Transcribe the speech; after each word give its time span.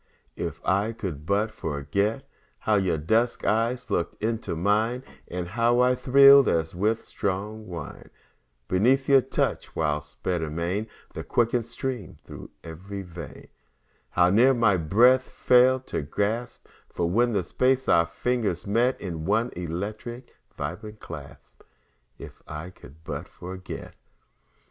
If 0.35 0.61
I 0.65 0.93
could 0.93 1.27
but 1.27 1.51
forget 1.51 2.27
How 2.61 2.73
your 2.73 2.97
dusk 2.97 3.45
eyes 3.45 3.91
look 3.91 4.17
into 4.19 4.55
mine, 4.55 5.03
And 5.27 5.49
how 5.49 5.81
I 5.81 5.93
thrilled 5.93 6.49
as 6.49 6.73
with 6.73 7.03
strong 7.05 7.67
wine 7.67 8.09
Beneath 8.67 9.07
your 9.07 9.21
touch; 9.21 9.75
while 9.75 10.01
sped 10.01 10.41
amain 10.41 10.87
The 11.13 11.23
quickened 11.23 11.65
stream 11.65 12.17
thro' 12.25 12.49
ev'ry 12.63 13.03
vein; 13.03 13.49
How 14.09 14.31
near 14.31 14.55
my 14.55 14.75
breath 14.75 15.21
fell 15.21 15.79
to 15.81 15.97
a 15.97 16.01
gasp, 16.01 16.67
When 16.97 17.33
for 17.35 17.39
a 17.39 17.43
space 17.43 17.87
our 17.87 18.07
fingers 18.07 18.65
met 18.65 18.99
In 18.99 19.25
one 19.25 19.51
electric 19.55 20.33
vibrant 20.57 20.99
clasp, 20.99 21.61
If 22.17 22.41
I 22.47 22.71
could 22.71 23.03
but 23.03 23.27
forget. 23.27 23.93